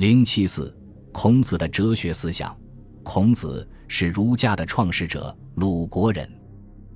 [0.00, 0.74] 零七四，
[1.12, 2.56] 孔子的哲学思想。
[3.02, 6.26] 孔子是儒家的创始者，鲁国人。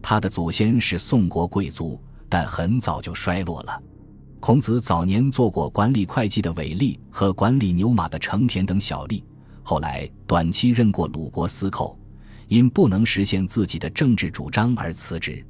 [0.01, 3.79] 他的祖先是宋国贵族，但很早就衰落了。
[4.41, 9.23] 孔子早年做过管理会计的韦利和管理牛马的成田等小吏，
[9.63, 11.99] 后来短期任过鲁国司寇，
[12.49, 15.47] 因不能实现自己的政治主张而辞职。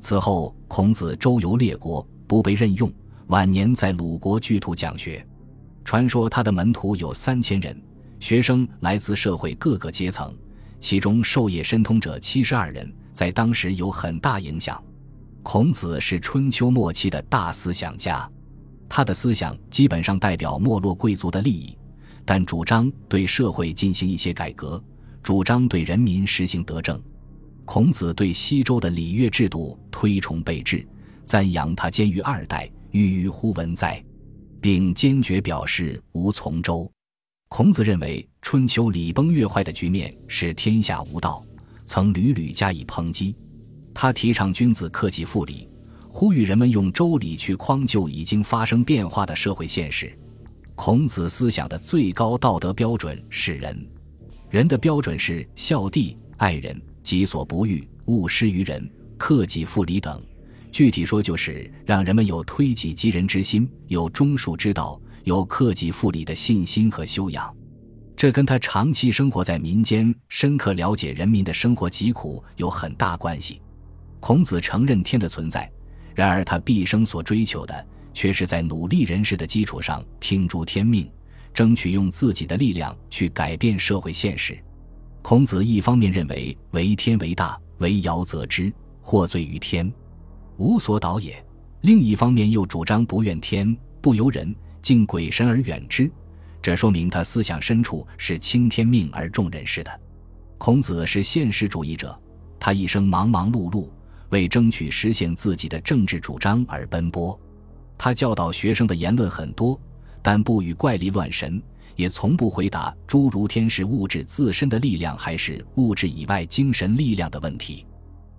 [0.00, 2.92] 此后，孔子周游列国，不被任用，
[3.28, 5.24] 晚年在鲁国巨土讲学。
[5.88, 7.74] 传说他的门徒有三千人，
[8.20, 10.36] 学生来自社会各个阶层，
[10.78, 14.78] 其中授业深通者七十二人，在当时有很大影响。
[15.42, 18.30] 孔子是春秋末期的大思想家，
[18.86, 21.74] 他的思想基本上代表没落贵族的利益，
[22.22, 24.84] 但主张对社会进行一些改革，
[25.22, 27.00] 主张对人民实行德政。
[27.64, 30.86] 孔子对西周的礼乐制度推崇备至，
[31.24, 34.04] 赞扬他兼于二代，郁郁乎文哉，
[34.60, 36.90] 并坚决表示无从周。
[37.48, 41.42] 孔子认为春秋礼崩乐坏的局面是天下无道，
[41.86, 43.34] 曾屡屡加以抨击。
[43.94, 45.68] 他提倡君子克己复礼，
[46.08, 50.16] 呼吁人们用周礼去匡救已经发生变化的社会现实。
[50.74, 53.84] 孔子思想的最高道德标准是仁，
[54.50, 60.22] 人的标准是孝弟、爱人、己所不欲、勿施于人、克己复礼等。
[60.70, 67.54] 具体说，就是让人们有推己及人之心，有忠恕之道，有克己复礼的信心和修养。
[68.16, 73.60] 这跟他长期生活在民间，深刻了解人民的生活疾苦有很大关系。
[74.20, 75.70] 孔子承认天的存在，
[76.14, 81.08] 然而他毕生所追求的却是在努力人士的基础上听诸天命，
[81.54, 84.58] 争取用自己的力量去改变社会现实。
[85.22, 89.92] 孔子一方面认为为天为大，为尧则之，获罪于天，
[90.58, 91.34] 无所导也；
[91.82, 96.10] 另一方面又主张不怨天，不由人，敬鬼神而远之。
[96.60, 100.00] 这说明他思想深处是轻天命而重人事的。
[100.58, 102.18] 孔子是现实主义者，
[102.58, 103.88] 他一生忙忙碌碌。
[104.30, 107.40] 为争取实现自己的政治主张而奔波，
[107.96, 109.80] 他教导学生的言论很多，
[110.20, 111.62] 但不与怪力乱神，
[111.96, 117.86] 也从不回答诸如天是物质自身的力量还是物质以外精神力量的问题。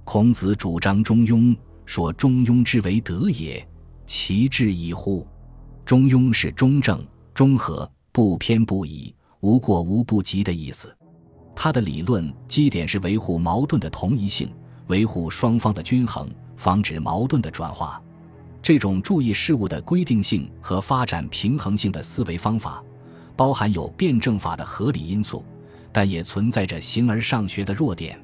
[0.03, 1.57] 孔子主张中庸，
[1.89, 3.67] 说中庸之为德也，
[4.05, 5.25] 其志矣乎？
[5.83, 10.95] 中庸是中正、中和、不偏不倚、无过无不及的意思。
[11.55, 14.47] 他的理论基点是维护矛盾的同一性。
[14.85, 17.99] 维护双方的均衡，防止矛盾的转化，
[18.61, 22.83] 这种注意事物的规定性和发展平衡性的思维方法，
[23.35, 25.43] 包含有辩证法的合理因素，
[25.91, 28.23] 但也存在着形而上学的弱点，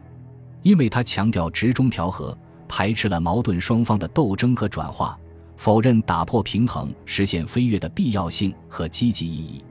[0.61, 2.37] 因为它强调直中调和，
[2.67, 5.17] 排斥了矛盾双方的斗争和转化，
[5.57, 9.63] 否认打破平衡、实现飞跃的必要性和积极意义，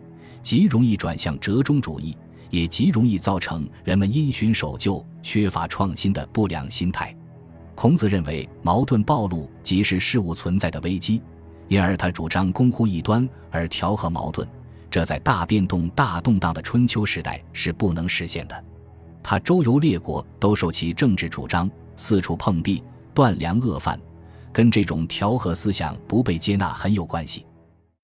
[0.43, 2.17] 极容易转向折中主义。
[2.51, 7.13] 也极容易造成人们因循守旧、缺乏创新的不良心态。
[7.75, 11.21] 孔子认为矛盾暴露即是事物存在的危机，
[11.67, 14.49] 因而他主张攻乎异端而调和矛盾，
[14.89, 18.65] 这在大变动、大动荡的春秋时代是不能实现的。
[19.21, 22.83] 他周游列国都受其政治主张，四处碰壁、
[23.13, 24.01] 断粮饿饭，
[24.53, 27.47] 跟这种调和思想不被接纳很有关系。